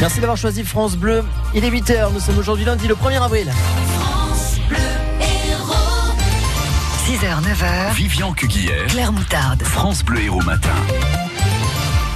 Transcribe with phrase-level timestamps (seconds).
[0.00, 1.24] Merci d'avoir choisi France Bleu.
[1.54, 3.50] Il est 8h, nous sommes aujourd'hui lundi le 1er avril.
[7.06, 7.94] 6h, 9h.
[7.94, 8.86] Vivian Cuguière.
[8.88, 9.62] Claire Moutarde.
[9.62, 10.74] France Bleu Héros Matin.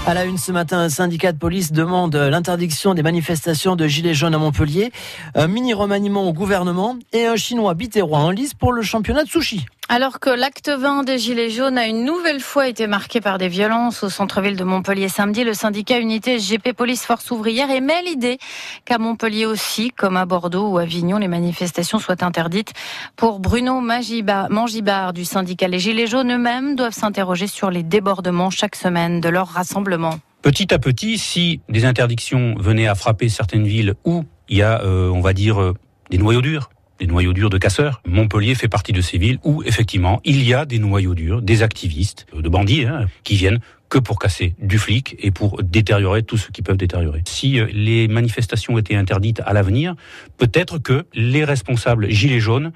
[0.07, 4.15] À la une ce matin, un syndicat de police demande l'interdiction des manifestations de Gilets
[4.15, 4.93] jaunes à Montpellier,
[5.35, 9.29] un mini remaniement au gouvernement et un Chinois bitérois en lice pour le championnat de
[9.29, 9.65] sushi.
[9.93, 13.49] Alors que l'acte 20 des Gilets jaunes a une nouvelle fois été marqué par des
[13.49, 18.39] violences au centre-ville de Montpellier samedi, le syndicat Unité SGP Police Force Ouvrière émet l'idée
[18.85, 22.73] qu'à Montpellier aussi, comme à Bordeaux ou Avignon, les manifestations soient interdites.
[23.17, 28.77] Pour Bruno Mangibard du syndicat Les Gilets jaunes eux-mêmes doivent s'interroger sur les débordements chaque
[28.77, 30.21] semaine de leur rassemblement.
[30.43, 34.83] Petit à petit, si des interdictions venaient à frapper certaines villes où il y a,
[34.85, 35.75] euh, on va dire, euh,
[36.11, 38.03] des noyaux durs, des noyaux durs de casseurs.
[38.07, 41.63] Montpellier fait partie de ces villes où, effectivement, il y a des noyaux durs, des
[41.63, 46.37] activistes, de bandits, hein, qui viennent que pour casser du flic et pour détériorer tout
[46.37, 47.23] ce qu'ils peuvent détériorer.
[47.27, 49.97] Si euh, les manifestations étaient interdites à l'avenir,
[50.37, 52.71] peut-être que les responsables gilets jaunes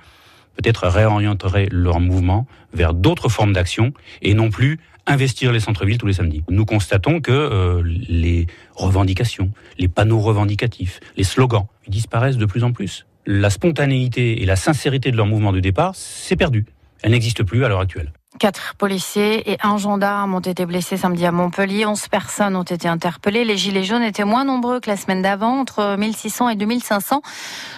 [0.57, 6.07] peut-être réorienteraient leur mouvement vers d'autres formes d'action et non plus investir les centres-villes tous
[6.07, 6.43] les samedis.
[6.49, 12.73] Nous constatons que euh, les revendications, les panneaux revendicatifs, les slogans disparaissent de plus en
[12.73, 16.67] plus la spontanéité et la sincérité de leur mouvement de départ, c'est perdu.
[17.03, 18.13] Elle n'existe plus à l'heure actuelle.
[18.41, 21.87] Quatre policiers et un gendarme ont été blessés samedi à Montpellier.
[21.87, 23.45] Onze personnes ont été interpellées.
[23.45, 27.23] Les gilets jaunes étaient moins nombreux que la semaine d'avant, entre 1600 et 2500,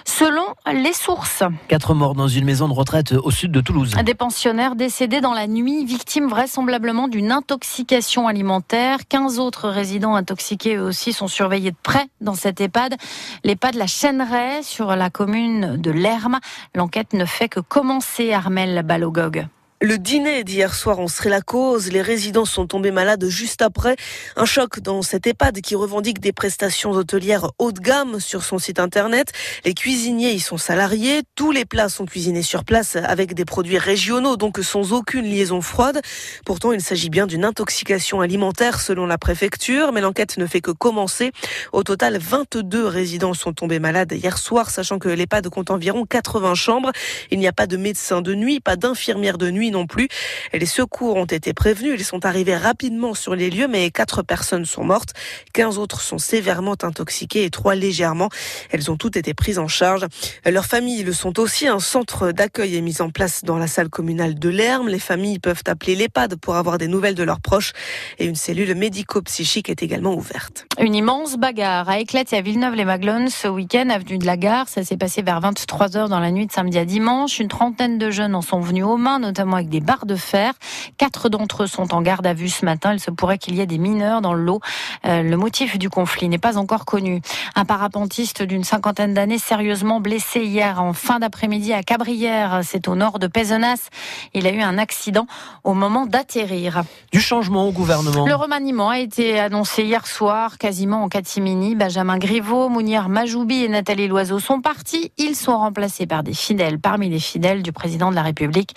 [0.03, 1.43] selon les sources.
[1.67, 3.93] Quatre morts dans une maison de retraite au sud de Toulouse.
[4.03, 9.07] Des pensionnaires décédés dans la nuit, victimes vraisemblablement d'une intoxication alimentaire.
[9.07, 12.95] Quinze autres résidents intoxiqués eux aussi sont surveillés de près dans cette EHPAD.
[13.43, 16.39] L'EHPAD La Chêneraie sur la commune de Lerme.
[16.73, 19.47] L'enquête ne fait que commencer, Armel Balogog.
[19.79, 21.91] Le dîner d'hier soir en serait la cause.
[21.91, 23.95] Les résidents sont tombés malades juste après.
[24.35, 28.57] Un choc dans cette EHPAD qui revendique des prestations hôtelières haut de gamme sur son
[28.57, 29.33] site internet.
[29.65, 31.21] Les cuisiniers y sont salariés.
[31.35, 35.61] Tous les plats sont cuisinés sur place avec des produits régionaux, donc sans aucune liaison
[35.61, 36.01] froide.
[36.43, 40.71] Pourtant, il s'agit bien d'une intoxication alimentaire selon la préfecture, mais l'enquête ne fait que
[40.71, 41.31] commencer.
[41.71, 46.55] Au total, 22 résidents sont tombés malades hier soir, sachant que l'EHPAD compte environ 80
[46.55, 46.91] chambres.
[47.29, 50.07] Il n'y a pas de médecin de nuit, pas d'infirmière de nuit non plus.
[50.53, 51.95] Les secours ont été prévenus.
[51.97, 55.13] Ils sont arrivés rapidement sur les lieux, mais quatre personnes sont mortes.
[55.53, 58.29] 15 autres sont sévèrement intoxiquées et trois légèrement.
[58.71, 60.05] Elles ont toutes été prises en charge.
[60.45, 61.67] Leurs familles le sont aussi.
[61.67, 64.87] Un centre d'accueil est mis en place dans la salle communale de l'Herme.
[64.87, 67.73] Les familles peuvent appeler l'EHPAD pour avoir des nouvelles de leurs proches.
[68.19, 70.65] Et une cellule médico-psychique est également ouverte.
[70.79, 74.69] Une immense bagarre a éclaté à Villeneuve-les-Maglones ce week-end, avenue de la Gare.
[74.69, 77.39] Ça s'est passé vers 23h dans la nuit de samedi à dimanche.
[77.39, 80.53] Une trentaine de jeunes en sont venus aux mains, notamment avec des barres de fer.
[80.97, 82.93] Quatre d'entre eux sont en garde à vue ce matin.
[82.93, 84.61] Il se pourrait qu'il y ait des mineurs dans le lot.
[85.05, 87.21] Euh, le motif du conflit n'est pas encore connu.
[87.55, 92.95] Un parapentiste d'une cinquantaine d'années sérieusement blessé hier en fin d'après-midi à Cabrières, c'est au
[92.95, 93.89] nord de Pézenas.
[94.33, 95.25] Il a eu un accident
[95.63, 96.83] au moment d'atterrir.
[97.11, 98.25] Du changement au gouvernement.
[98.25, 101.75] Le remaniement a été annoncé hier soir, quasiment en catimini.
[101.75, 105.11] Benjamin Griveaux, Mounir Majoubi et Nathalie Loiseau sont partis.
[105.17, 108.75] Ils sont remplacés par des fidèles, parmi les fidèles du président de la République.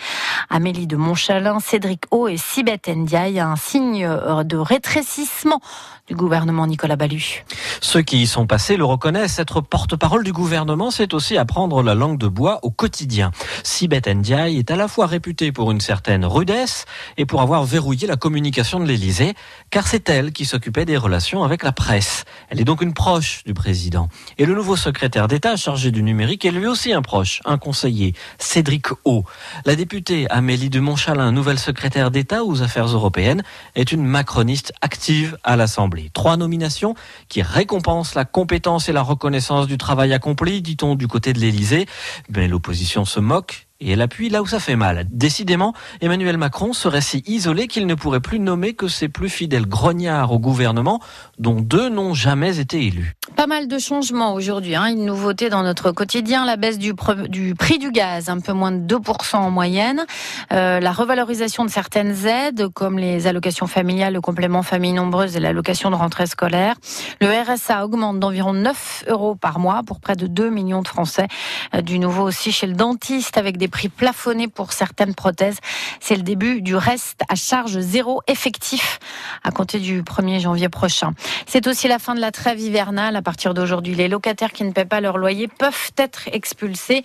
[0.49, 5.61] Amélie de Montchalin, Cédric O et Sibeth Ndiaye, un signe euh, de rétrécissement
[6.07, 7.45] du gouvernement Nicolas Ballu.
[7.81, 9.39] Ceux qui y sont passés le reconnaissent.
[9.39, 13.31] Être porte-parole du gouvernement, c'est aussi apprendre la langue de bois au quotidien.
[13.63, 16.85] Sibeth Ndiaye est à la fois réputée pour une certaine rudesse
[17.17, 19.35] et pour avoir verrouillé la communication de l'Élysée,
[19.71, 22.25] car c'est elle qui s'occupait des relations avec la presse.
[22.49, 24.09] Elle est donc une proche du président.
[24.39, 28.15] Et le nouveau secrétaire d'État chargé du numérique est lui aussi un proche, un conseiller,
[28.39, 29.25] Cédric O.
[29.65, 33.43] La députée Amélie de Montchalin, nouvelle secrétaire d'État aux affaires européennes,
[33.75, 36.11] est une macroniste active à l'Assemblée.
[36.13, 36.95] Trois nominations
[37.29, 41.87] qui récompensent la compétence et la reconnaissance du travail accompli, dit-on du côté de l'Élysée.
[42.29, 45.07] Mais l'opposition se moque et elle appuie là où ça fait mal.
[45.11, 49.67] Décidément, Emmanuel Macron serait si isolé qu'il ne pourrait plus nommer que ses plus fidèles
[49.67, 51.01] grognards au gouvernement,
[51.39, 53.15] dont deux n'ont jamais été élus.
[53.37, 54.75] Pas mal de changements aujourd'hui.
[54.75, 54.87] Hein.
[54.87, 56.93] Une nouveauté dans notre quotidien, la baisse du,
[57.29, 60.05] du, prix du gaz, un peu moins de 2% en moyenne.
[60.53, 65.41] Euh, la revalorisation de certaines aides, comme les allocations familiales, le complément famille nombreuse et
[65.41, 66.75] l'allocation de rentrée scolaire.
[67.21, 71.29] Le RSA augmente d'environ 9 euros par mois pour près de 2 millions de Français.
[71.75, 75.59] Euh, du nouveau aussi chez le dentiste avec des prix plafonnés pour certaines prothèses.
[76.01, 78.99] C'est le début du reste à charge zéro effectif
[79.43, 81.13] à compter du 1er janvier prochain.
[81.47, 83.17] C'est aussi la fin de la trêve hivernale.
[83.17, 87.03] À partir d'aujourd'hui, les locataires qui ne paient pas leur loyer peuvent être expulsés.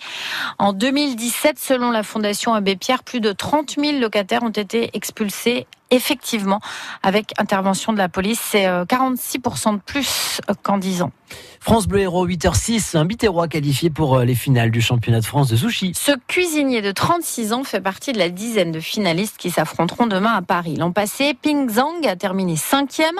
[0.58, 5.66] En 2017, selon la Fondation Abbé Pierre, plus de 30 000 locataires ont été expulsés
[5.90, 6.60] effectivement,
[7.02, 8.40] avec intervention de la police.
[8.40, 11.12] C'est 46% de plus qu'en 10 ans.
[11.60, 15.56] France Bleu Héros 8h06, un Biterrois qualifié pour les finales du championnat de France de
[15.56, 15.92] sushi.
[15.96, 20.32] Ce cuisinier de 36 ans fait partie de la dizaine de finalistes qui s'affronteront demain
[20.32, 20.76] à Paris.
[20.76, 23.18] L'an passé, Ping Zhang a terminé cinquième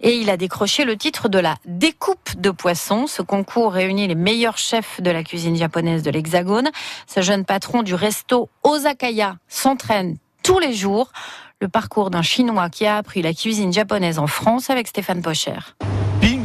[0.00, 3.06] et il a décroché le titre de la découpe de poissons.
[3.06, 6.70] Ce concours réunit les meilleurs chefs de la cuisine japonaise de l'Hexagone.
[7.06, 11.10] Ce jeune patron du resto Osakaya s'entraîne tous les jours.
[11.62, 15.56] Le parcours d'un Chinois qui a appris la cuisine japonaise en France avec Stéphane Pocher.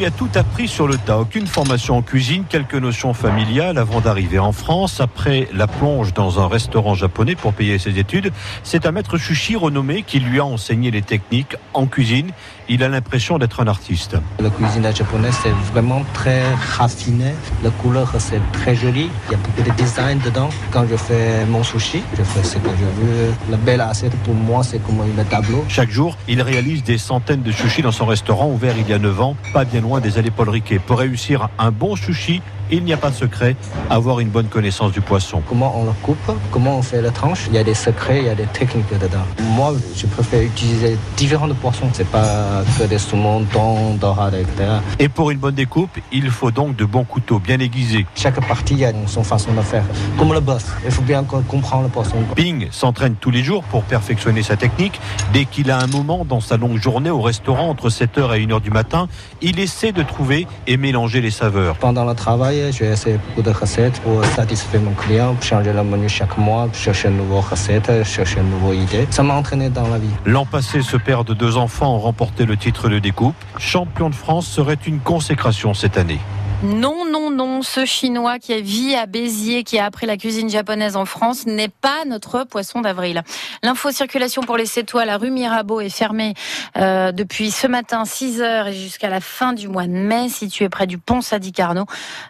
[0.01, 1.19] Ping a tout appris sur le tas.
[1.19, 4.99] Aucune formation en cuisine, quelques notions familiales avant d'arriver en France.
[4.99, 8.31] Après la plonge dans un restaurant japonais pour payer ses études,
[8.63, 12.31] c'est un maître sushi renommé qui lui a enseigné les techniques en cuisine.
[12.67, 14.15] Il a l'impression d'être un artiste.
[14.39, 16.41] La cuisine japonaise, c'est vraiment très
[16.77, 17.33] raffiné.
[17.63, 19.09] La couleur, c'est très joli.
[19.27, 20.49] Il y a beaucoup de design dedans.
[20.71, 23.33] Quand je fais mon sushi, je fais ce que je veux.
[23.49, 25.65] La belle assiette, pour moi, c'est comme un tableau.
[25.67, 28.99] Chaque jour, il réalise des centaines de sushis dans son restaurant ouvert il y a
[28.99, 30.79] 9 ans bien loin des allées Paul Riquet.
[30.79, 32.41] Pour réussir un bon sushi,
[32.71, 33.55] il n'y a pas de secret,
[33.89, 35.41] avoir une bonne connaissance du poisson.
[35.47, 38.25] Comment on le coupe, comment on fait la tranche, il y a des secrets, il
[38.25, 39.25] y a des techniques dedans.
[39.55, 44.69] Moi, je préfère utiliser différents poissons, c'est pas que des saumons, thon, dorade, etc.
[44.99, 48.05] Et pour une bonne découpe, il faut donc de bons couteaux bien aiguisés.
[48.15, 49.83] Chaque partie a son façon de faire,
[50.17, 50.65] comme le boss.
[50.85, 52.17] Il faut bien comprendre le poisson.
[52.35, 54.99] Ping s'entraîne tous les jours pour perfectionner sa technique.
[55.33, 58.61] Dès qu'il a un moment dans sa longue journée au restaurant entre 7h et 1h
[58.61, 59.07] du matin,
[59.41, 61.75] il essaie de trouver et mélanger les saveurs.
[61.75, 65.83] Pendant le travail, je vais essayer beaucoup de recettes pour satisfaire mon client, changer le
[65.83, 69.07] menu chaque mois, chercher une nouvelle recette, chercher une nouvelle idée.
[69.09, 70.09] Ça m'a entraîné dans la vie.
[70.25, 73.35] L'an passé, ce père de deux enfants a remporté le titre de découpe.
[73.57, 76.19] Champion de France serait une consécration cette année.
[76.63, 80.95] Non, non, non, ce Chinois qui vit à Béziers, qui a appris la cuisine japonaise
[80.95, 83.23] en France, n'est pas notre poisson d'avril.
[83.63, 86.33] L'info circulation pour les Sétois, la rue Mirabeau est fermée
[86.77, 90.69] euh, depuis ce matin 6 heures et jusqu'à la fin du mois de mai, situé
[90.69, 91.85] près du pont Sadi Carnot.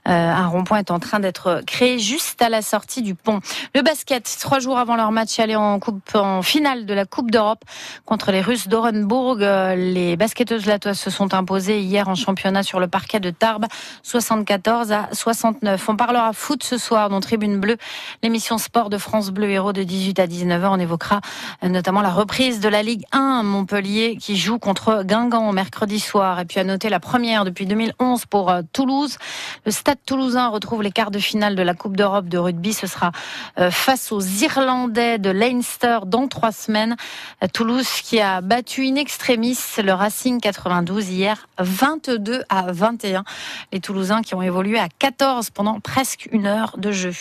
[0.08, 3.40] Euh, un rond-point est en train d'être créé juste à la sortie du pont.
[3.76, 5.80] Le basket, trois jours avant leur match aller en
[6.42, 7.64] finale de la Coupe d'Europe
[8.06, 12.80] contre les Russes d'Orenbourg, euh, les basketteuses latoises se sont imposées hier en championnat sur
[12.80, 13.66] le parquet de Tarbes.
[14.04, 15.88] 74 à 69.
[15.88, 17.78] On parlera foot ce soir dans Tribune Bleue,
[18.24, 20.68] l'émission sport de France Bleu Héros de 18 à 19h.
[20.72, 21.22] On évoquera
[21.64, 26.40] euh, notamment la reprise de la Ligue 1 Montpellier qui joue contre Guingamp mercredi soir.
[26.40, 29.20] Et puis à noter la première depuis 2011 pour euh, Toulouse.
[29.64, 32.74] Le Stade toulousain retrouve les quarts de finale de la Coupe d'Europe de rugby.
[32.74, 33.12] Ce sera
[33.60, 36.96] euh, face aux Irlandais de Leinster dans trois semaines.
[37.54, 43.24] Toulouse qui a battu in extremis le Racing 92 hier 22 à 21.
[43.72, 47.14] Les Toulousains qui ont évolué à 14 pendant presque une heure de jeu.